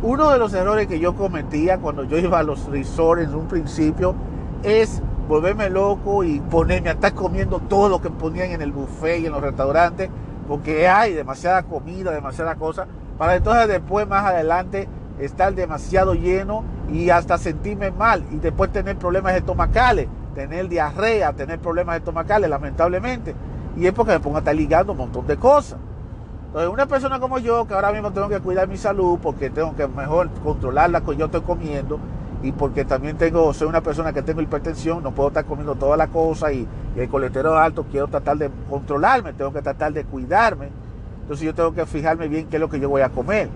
[0.00, 3.48] Uno de los errores que yo cometía cuando yo iba a los resorts en un
[3.48, 4.14] principio
[4.62, 9.20] es volverme loco y ponerme a estar comiendo todo lo que ponían en el buffet
[9.20, 10.08] y en los restaurantes,
[10.46, 12.86] porque hay demasiada comida, demasiada cosa,
[13.18, 18.96] para entonces después más adelante estar demasiado lleno y hasta sentirme mal y después tener
[18.98, 23.34] problemas estomacales, tener diarrea, tener problemas estomacales, lamentablemente.
[23.76, 25.80] Y es porque me pongo a estar ligando un montón de cosas.
[26.48, 29.76] Entonces, una persona como yo, que ahora mismo tengo que cuidar mi salud porque tengo
[29.76, 32.00] que mejor controlar la que yo estoy comiendo
[32.42, 35.98] y porque también tengo, soy una persona que tengo hipertensión, no puedo estar comiendo toda
[35.98, 40.70] la cosa y, el colesterol alto, quiero tratar de controlarme, tengo que tratar de cuidarme.
[41.20, 43.48] Entonces yo tengo que fijarme bien qué es lo que yo voy a comer.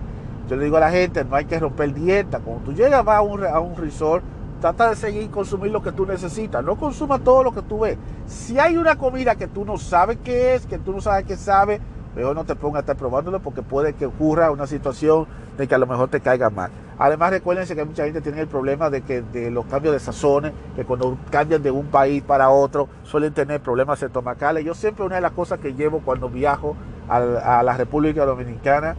[0.47, 2.39] Yo le digo a la gente, no hay que romper dieta.
[2.39, 4.23] Cuando tú llegas a un, a un resort,
[4.61, 6.63] trata de seguir consumir lo que tú necesitas.
[6.63, 7.97] No consuma todo lo que tú ves.
[8.27, 11.35] Si hay una comida que tú no sabes qué es, que tú no sabes qué
[11.35, 11.81] sabe,
[12.15, 15.75] mejor no te pongas a estar probándolo porque puede que ocurra una situación de que
[15.75, 16.71] a lo mejor te caiga mal.
[16.97, 20.53] Además, recuérdense que mucha gente tiene el problema de que de los cambios de sazones,
[20.75, 24.63] que cuando cambian de un país para otro suelen tener problemas estomacales.
[24.63, 26.75] Yo siempre una de las cosas que llevo cuando viajo
[27.09, 28.95] a la República Dominicana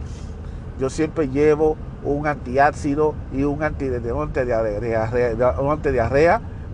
[0.79, 5.07] yo siempre llevo un antiácido y un antidiarrea,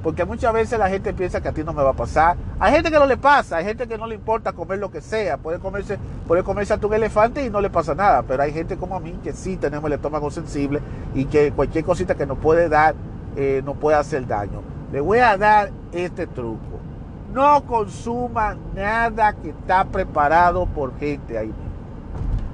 [0.03, 2.37] porque muchas veces la gente piensa que a ti no me va a pasar.
[2.59, 5.01] Hay gente que no le pasa, hay gente que no le importa comer lo que
[5.01, 8.51] sea, puede comerse, puede comerse a tu elefante y no le pasa nada, pero hay
[8.51, 10.81] gente como a mí que sí tenemos el estómago sensible
[11.13, 12.95] y que cualquier cosita que nos puede dar
[13.35, 14.61] eh, nos puede hacer daño.
[14.91, 16.79] Le voy a dar este truco.
[17.33, 21.53] No consuma nada que está preparado por gente ahí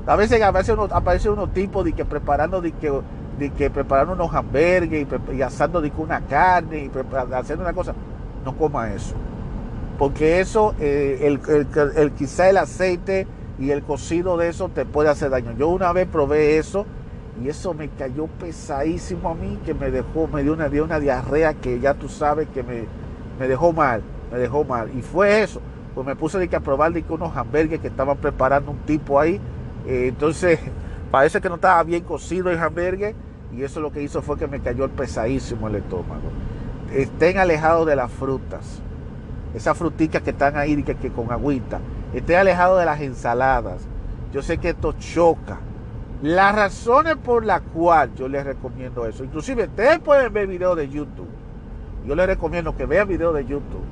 [0.07, 2.89] a veces aparece uno, aparece unos tipos de que preparando de que,
[3.37, 7.93] de que preparando unos hamburgues y, asando de una carne y haciendo una cosa.
[8.43, 9.15] No coma eso.
[9.97, 11.39] Porque eso, eh, el,
[11.95, 13.27] el, quizá el aceite
[13.59, 15.53] y el cocido de eso te puede hacer daño.
[15.57, 16.85] Yo una vez probé eso
[17.43, 20.99] y eso me cayó pesadísimo a mí, que me dejó, me dio una, dio una
[20.99, 22.85] diarrea que ya tú sabes que me,
[23.39, 24.91] me dejó mal, me dejó mal.
[24.95, 25.61] Y fue eso,
[25.95, 28.79] pues me puse de que a probar de que unos hamburgues que estaban preparando un
[28.79, 29.41] tipo ahí
[29.87, 30.59] eh, entonces,
[31.11, 33.15] parece que no estaba bien cocido el hamburgues
[33.55, 36.29] y eso lo que hizo fue que me cayó el pesadísimo el estómago.
[36.93, 38.81] Estén alejados de las frutas,
[39.53, 41.79] esas fruticas que están ahí que, que con agüita.
[42.13, 43.87] Estén alejados de las ensaladas.
[44.33, 45.59] Yo sé que esto choca.
[46.21, 50.89] Las razones por las cuales yo les recomiendo eso, inclusive ustedes pueden ver videos de
[50.89, 51.27] YouTube.
[52.05, 53.83] Yo les recomiendo que vean videos de YouTube,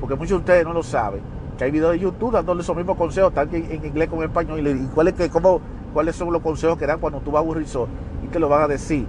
[0.00, 1.20] porque muchos de ustedes no lo saben
[1.62, 4.86] hay videos de YouTube dándole esos mismos consejos, tanto en, inglés como en español, y,
[4.94, 5.60] cuáles, que, cómo,
[5.92, 7.90] cuáles son los consejos que dan cuando tú vas a un resort
[8.24, 9.06] y que lo van a decir.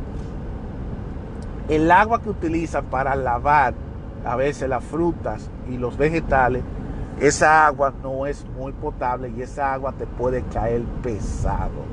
[1.69, 3.73] El agua que utilizan para lavar
[4.25, 6.63] a veces las frutas y los vegetales,
[7.19, 11.83] esa agua no es muy potable y esa agua te puede caer pesado.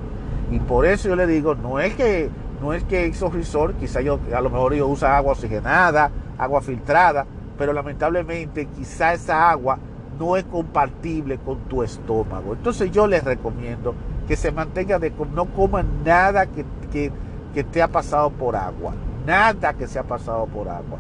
[0.50, 4.03] Y por eso yo le digo, no es que no es que esos resorts, quizá
[4.03, 7.24] yo a lo mejor ellos usan agua oxigenada, agua filtrada,
[7.57, 9.79] pero lamentablemente quizá esa agua
[10.18, 12.53] no es compatible con tu estómago.
[12.53, 13.94] Entonces yo les recomiendo
[14.31, 18.95] que se mantenga de no coman nada que, que, te ha pasado por agua.
[19.27, 20.99] Nada que se ha pasado por agua.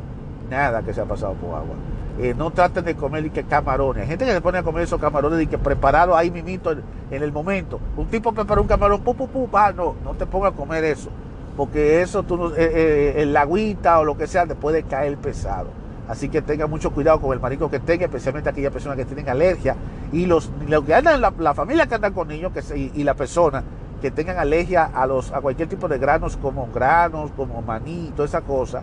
[0.50, 1.76] Nada que se ha pasado por agua.
[2.18, 4.02] Eh, no traten de comer y que camarones.
[4.02, 6.82] Hay gente que se pone a comer esos camarones y que preparado ahí mismito en,
[7.22, 7.78] el momento.
[7.96, 10.82] Un tipo prepara un camarón, pu, pu, pu, ah, no, no te pongas a comer
[10.82, 11.10] eso.
[11.56, 15.68] Porque eso, tú, eh, eh, el agüita o lo que sea, te puede caer pesado.
[16.08, 19.28] Así que tenga mucho cuidado con el marico que tenga, especialmente aquellas personas que tienen
[19.28, 19.76] alergia.
[20.12, 20.50] Y los,
[20.86, 23.62] que andan, la, familia que andan con niños que y, la persona
[24.00, 28.26] que tengan alergia a, los, a cualquier tipo de granos, como granos, como maní, toda
[28.26, 28.82] esa cosa,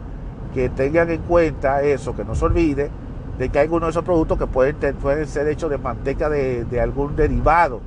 [0.53, 2.89] que tengan en cuenta eso, que no se olvide
[3.37, 6.79] de que hay algunos de esos productos que pueden, pueden ser hechos de manteca de,
[6.81, 7.81] algún derivado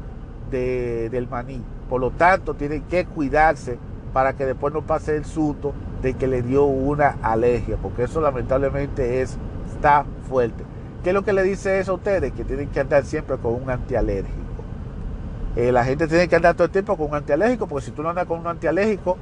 [0.50, 1.62] del maní.
[1.88, 3.78] Por lo tanto, tienen que cuidarse
[4.12, 5.72] para que después no pase el susto
[6.02, 9.36] de que le dio una alergia, porque eso lamentablemente es,
[9.72, 10.64] está fuerte.
[11.02, 12.32] ¿Qué es lo que le dice eso a ustedes?
[12.32, 14.38] Que tienen que andar siempre con un antialérgico.
[15.56, 18.02] Eh, la gente tiene que andar todo el tiempo con un antialérgico, porque si tú
[18.02, 19.16] no andas con un antialérgico,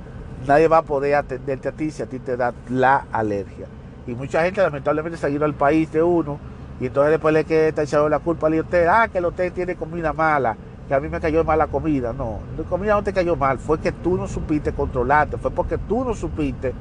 [0.47, 3.67] nadie va a poder atenderte a ti si a ti te da la alergia.
[4.07, 6.39] Y mucha gente lamentablemente se ha ido al país de uno
[6.81, 9.77] y entonces después le queda echado la culpa al hotel, ah, que el hotel tiene
[9.77, 12.13] comida mala, que a mí me cayó mal la comida.
[12.13, 15.79] No, la comida no te cayó mal, fue que tú no supiste controlarte, fue porque
[15.79, 16.75] tú no supiste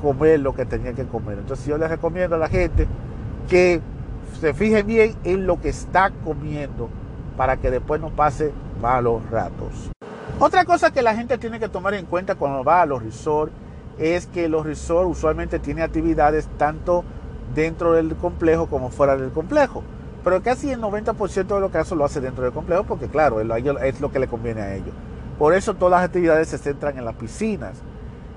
[0.00, 1.38] comer lo que tenía que comer.
[1.38, 2.86] Entonces yo les recomiendo a la gente
[3.48, 3.80] que
[4.40, 6.88] se fije bien en lo que está comiendo
[7.36, 9.90] para que después no pase malos ratos.
[10.38, 13.52] Otra cosa que la gente tiene que tomar en cuenta cuando va a los resorts
[13.98, 17.04] es que los resorts usualmente tienen actividades tanto
[17.54, 19.82] dentro del complejo como fuera del complejo.
[20.22, 24.00] Pero casi el 90% de los casos lo hace dentro del complejo porque claro, es
[24.00, 24.94] lo que le conviene a ellos.
[25.38, 27.82] Por eso todas las actividades se centran en las piscinas.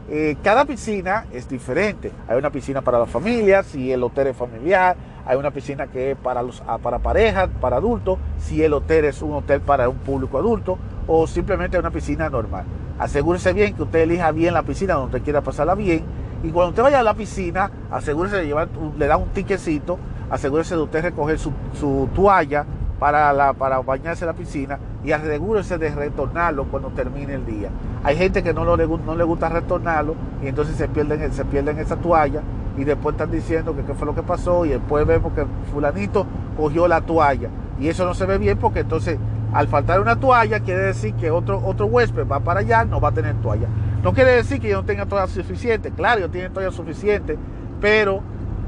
[0.10, 2.12] Eh, cada piscina es diferente.
[2.28, 4.96] Hay una piscina para las familias, si el hotel es familiar.
[5.26, 9.06] Hay una piscina que es para, los, ah, para parejas, para adultos, si el hotel
[9.06, 12.66] es un hotel para un público adulto o simplemente una piscina normal.
[13.00, 16.04] Asegúrese bien que usted elija bien la piscina donde quiera pasarla bien.
[16.44, 20.76] Y cuando usted vaya a la piscina, asegúrese de llevar, le da un tiquecito, asegúrese
[20.76, 22.66] de usted recoger su, su toalla
[23.00, 27.70] para, la, para bañarse en la piscina y asegúrese de retornarlo cuando termine el día.
[28.04, 31.80] Hay gente que no, lo, no le gusta retornarlo y entonces se pierden, se pierden
[31.80, 32.42] esa toalla
[32.78, 36.26] y después están diciendo que qué fue lo que pasó y después vemos que fulanito
[36.56, 39.18] cogió la toalla y eso no se ve bien porque entonces
[39.54, 43.10] al faltar una toalla quiere decir que otro, otro huésped va para allá, no va
[43.10, 43.68] a tener toalla.
[44.02, 47.38] No quiere decir que yo no tenga toalla suficiente, claro, yo tengo toalla suficiente,
[47.82, 48.22] pero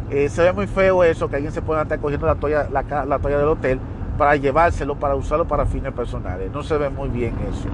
[0.09, 3.05] eh, se ve muy feo eso, que alguien se pueda estar cogiendo la toalla, la,
[3.05, 3.79] la toalla del hotel
[4.17, 6.51] para llevárselo, para usarlo para fines personales.
[6.51, 7.69] No se ve muy bien eso.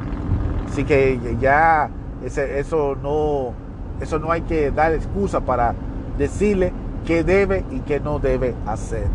[0.67, 1.89] Así que ya
[2.23, 3.53] eso, no,
[3.99, 5.73] eso no hay que dar excusa para
[6.19, 6.71] decirle
[7.07, 9.07] qué debe y qué no debe hacer.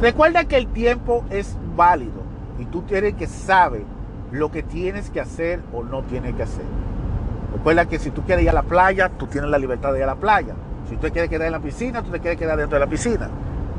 [0.00, 2.22] Recuerda que el tiempo es válido
[2.60, 3.82] y tú tienes que saber
[4.30, 6.64] lo que tienes que hacer o no tienes que hacer.
[7.52, 10.04] Recuerda que si tú quieres ir a la playa, tú tienes la libertad de ir
[10.04, 10.54] a la playa.
[10.88, 13.28] Si tú quieres quedar en la piscina, tú te quieres quedar dentro de la piscina.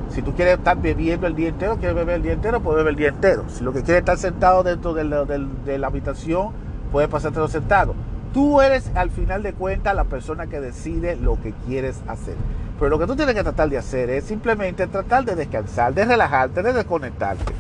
[0.10, 2.92] Si tú quieres estar bebiendo el día entero, quieres beber el día entero, puedes beber
[2.92, 3.46] el día entero.
[3.48, 6.50] Si lo que quieres estar sentado dentro de la, habitación,
[6.92, 7.96] puedes pasártelo sentado.
[8.34, 12.36] Tú eres al final de cuentas la persona que decide lo que quieres hacer.
[12.80, 16.06] Pero lo que tú tienes que tratar de hacer es simplemente tratar de descansar, de
[16.06, 17.54] relajarte, de desconectarte.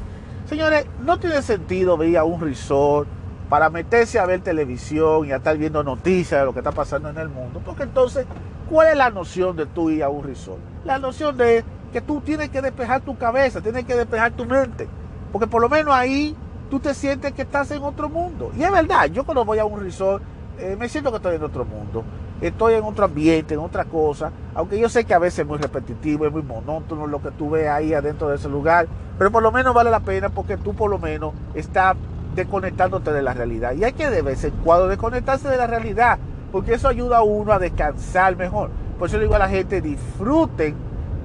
[0.47, 3.07] Señores, no tiene sentido ir a un resort
[3.49, 7.10] para meterse a ver televisión y a estar viendo noticias de lo que está pasando
[7.10, 7.62] en el mundo.
[7.65, 8.25] Porque entonces,
[8.69, 10.60] ¿cuál es la noción de tú ir a un resort?
[10.86, 14.88] La noción de que tú tienes que despejar tu cabeza, tienes que despejar tu mente.
[15.34, 16.34] Porque por lo menos ahí
[16.69, 18.53] tú te sientes que estás en otro mundo.
[18.57, 20.23] Y es verdad, yo cuando voy a un resort
[20.62, 22.04] eh, me siento que estoy en otro mundo.
[22.39, 24.32] Estoy en otro ambiente, en otra cosa.
[24.56, 27.52] Aunque yo sé que a veces es muy repetitivo, es muy monótono lo que tú
[27.52, 28.88] ves ahí adentro de ese lugar.
[29.17, 31.95] Pero por lo menos vale la pena porque tú por lo menos estás
[32.36, 33.74] desconectándote de la realidad.
[33.74, 36.19] Y hay que de vez en cuando desconectarse de la realidad.
[36.52, 38.69] Porque eso ayuda a uno a descansar mejor.
[39.00, 40.76] Por eso le digo a la gente, disfruten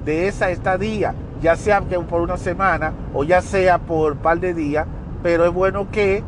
[0.05, 4.53] de esa estadía, ya sea por una semana o ya sea por un par de
[4.53, 4.87] días,
[5.21, 6.23] pero es bueno que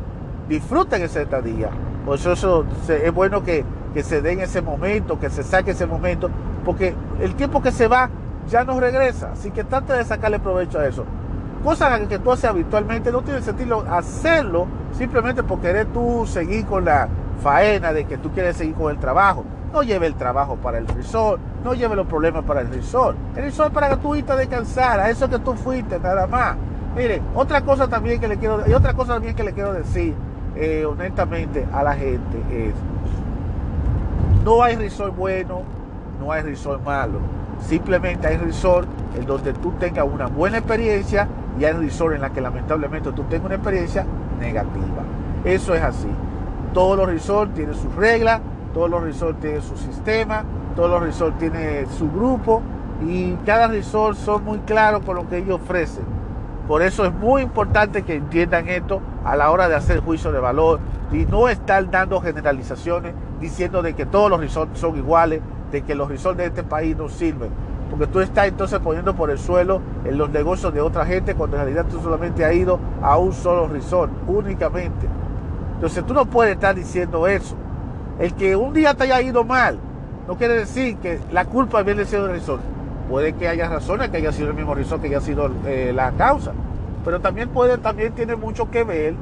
[0.49, 1.69] disfruten esa estadía.
[2.09, 6.27] Por eso, es bueno que, que se den ese momento, que se saque ese momento,
[6.65, 8.09] porque el tiempo que se va
[8.49, 9.33] ya no regresa.
[9.33, 11.05] Así que trate de sacarle provecho a eso.
[11.63, 16.83] Cosas que tú haces habitualmente no tiene sentido hacerlo simplemente porque querer tú seguir con
[16.83, 17.07] la
[17.43, 19.45] faena de que tú quieres seguir con el trabajo.
[19.71, 23.15] No lleve el trabajo para el resort, no lleve los problemas para el resort.
[23.35, 26.25] El resort es para que tú irte a descansar, a eso que tú fuiste, nada
[26.25, 26.55] más.
[26.95, 30.15] Mire, otra cosa también que le quiero, y otra cosa también que le quiero decir,
[30.59, 32.73] eh, honestamente, a la gente es,
[34.43, 35.61] no hay resort bueno,
[36.19, 37.19] no hay resort malo.
[37.61, 38.85] Simplemente hay resort
[39.17, 43.23] en donde tú tengas una buena experiencia y hay resort en la que lamentablemente tú
[43.23, 44.05] tengas una experiencia
[44.37, 45.03] negativa.
[45.45, 46.09] Eso es así.
[46.73, 48.41] Todos los resorts tienen sus reglas,
[48.73, 50.43] todos los resorts tienen su sistema,
[50.75, 52.61] todos los resorts tienen su grupo
[53.07, 56.18] y cada resort son muy claros con lo que ellos ofrecen.
[56.69, 60.39] Por eso es muy importante que entiendan esto a la hora de hacer juicio de
[60.39, 60.79] valor
[61.11, 65.95] y no estar dando generalizaciones diciendo de que todos los resorts son iguales, de que
[65.95, 67.49] los resorts de este país no sirven.
[67.89, 71.57] Porque tú estás entonces poniendo por el suelo en los negocios de otra gente cuando
[71.57, 75.07] en realidad tú solamente has ido a un solo resort, únicamente.
[75.73, 77.55] Entonces tú no puedes estar diciendo eso.
[78.19, 79.79] El que un día te haya ido mal,
[80.27, 82.61] no quiere decir que la culpa viene siendo el resort.
[83.09, 86.11] Puede que haya razones que haya sido el mismo resort que haya sido eh, la
[86.11, 86.51] causa.
[87.03, 89.15] Pero también puede, también tiene mucho que ver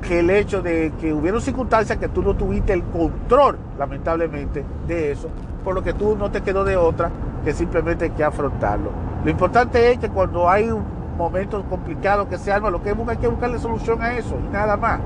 [0.00, 5.12] que el hecho de que hubieron circunstancias que tú no tuviste el control, lamentablemente, de
[5.12, 5.28] eso,
[5.62, 7.10] por lo que tú no te quedó de otra
[7.44, 8.90] que simplemente hay que afrontarlo.
[9.24, 10.82] Lo importante es que cuando hay un
[11.18, 14.76] momento complicado que se arma, lo que hay que buscarle solución a eso y nada
[14.76, 15.00] más.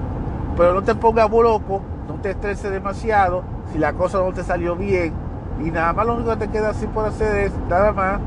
[0.56, 3.42] Pero no te pongas loco no te estreses demasiado,
[3.72, 5.12] si la cosa no te salió bien,
[5.60, 8.20] y nada más lo único que te queda así por hacer es nada más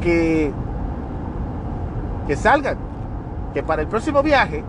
[0.00, 0.52] que,
[2.26, 2.76] que salgan,
[3.52, 4.62] que para el próximo viaje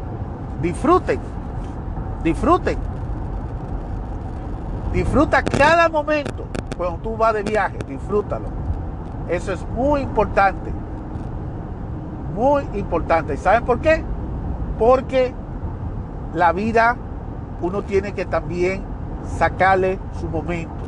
[0.61, 1.19] disfruten,
[2.23, 2.77] disfruten.
[4.93, 6.45] Disfruta cada momento
[6.77, 8.47] cuando tú vas de viaje, disfrútalo.
[9.29, 10.71] Eso es muy importante.
[12.35, 13.35] Muy importante.
[13.35, 14.03] ¿Y saben por qué?
[14.77, 15.33] Porque
[16.33, 16.97] la vida
[17.61, 18.83] uno tiene que también
[19.37, 20.80] sacarle su momento.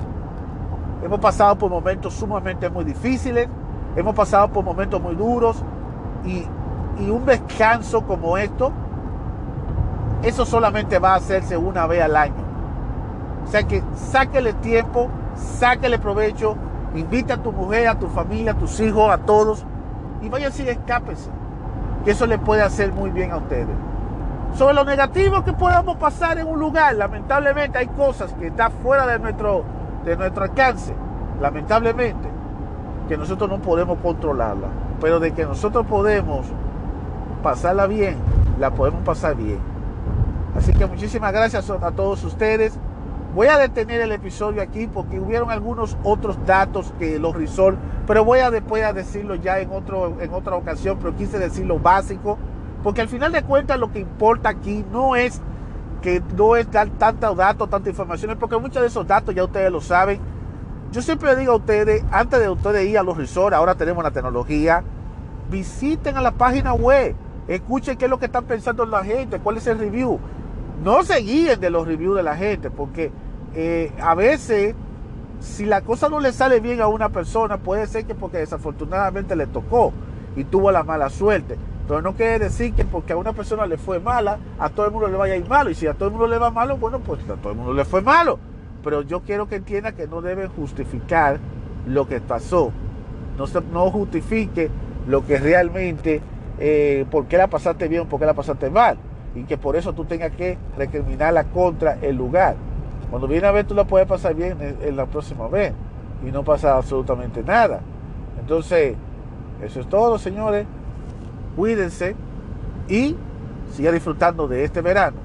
[1.03, 3.49] Hemos pasado por momentos sumamente muy difíciles,
[3.95, 5.61] hemos pasado por momentos muy duros
[6.25, 6.47] y,
[7.09, 8.71] un descanso como esto,
[10.21, 12.43] eso solamente va a hacerse una vez al año.
[13.45, 16.55] O sea que sáquele tiempo, sáquele provecho,
[16.95, 19.65] invita a tu mujer, a tu familia, a tus hijos, a todos
[20.21, 21.29] y vaya y escápese.
[22.05, 23.75] Que eso le puede hacer muy bien a ustedes.
[24.55, 29.07] Sobre lo negativo que podamos pasar en un lugar, lamentablemente hay cosas que están fuera
[29.07, 29.63] de nuestro,
[30.05, 30.93] de nuestro alcance,
[31.41, 32.29] lamentablemente,
[33.07, 34.67] que nosotros no podemos controlarla.
[35.01, 36.45] Pero de que nosotros podemos
[37.41, 38.17] pasarla bien,
[38.59, 39.59] la podemos pasar bien.
[40.55, 42.77] Así que muchísimas gracias a todos ustedes.
[43.35, 48.23] Voy a detener el episodio aquí porque hubieron algunos otros datos que los risol, pero
[48.23, 51.79] voy a después a decirlo ya en, otro, en otra ocasión, pero quise decir lo
[51.79, 52.37] básico
[52.83, 55.41] porque al final de cuentas lo que importa aquí no es
[56.03, 59.71] que no es dar tantos datos, tantas informaciones, porque muchos de esos datos ya ustedes
[59.71, 60.19] lo saben.
[60.91, 64.11] Yo siempre digo a ustedes, antes de ustedes ir a los resorts, ahora tenemos la
[64.11, 64.83] tecnología,
[65.49, 67.15] visiten a la página web,
[67.47, 70.19] escuchen qué es lo que están pensando la gente, cuál es el review.
[70.83, 73.09] No se guíen de los reviews de la gente, porque
[73.55, 74.75] eh, a veces,
[75.39, 79.37] si la cosa no le sale bien a una persona, puede ser que porque desafortunadamente
[79.37, 79.93] le tocó
[80.35, 81.57] y tuvo la mala suerte.
[81.87, 84.91] Pero no quiere decir que porque a una persona le fue mala, a todo el
[84.91, 85.69] mundo le vaya a ir malo.
[85.69, 87.73] Y si a todo el mundo le va malo, bueno, pues a todo el mundo
[87.73, 88.39] le fue malo.
[88.83, 91.39] Pero yo quiero que entienda que no deben justificar
[91.85, 92.71] lo que pasó.
[93.37, 94.69] No, se, no justifique
[95.07, 96.21] lo que realmente,
[96.59, 98.97] eh, por qué la pasaste bien por qué la pasaste mal.
[99.35, 102.55] Y que por eso tú tengas que recriminarla contra el lugar.
[103.09, 105.73] Cuando viene a ver, tú la puedes pasar bien en la próxima vez.
[106.25, 107.81] Y no pasa absolutamente nada.
[108.39, 108.95] Entonces,
[109.61, 110.65] eso es todo, señores
[111.55, 112.15] cuídense
[112.87, 113.15] y
[113.71, 115.17] siga disfrutando de este verano.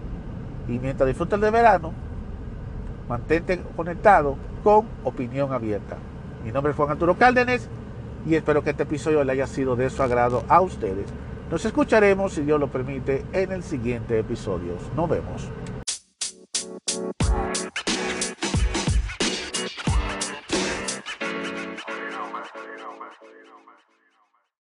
[0.69, 1.93] Y mientras disfruten del verano,
[3.09, 5.97] mantente conectado con Opinión Abierta.
[6.45, 7.69] Mi nombre es Juan Arturo Cárdenas
[8.27, 11.07] y espero que este episodio le haya sido de su agrado a ustedes.
[11.51, 14.75] Nos escucharemos, si Dios lo permite, en el siguiente episodio.
[14.95, 15.49] Nos vemos.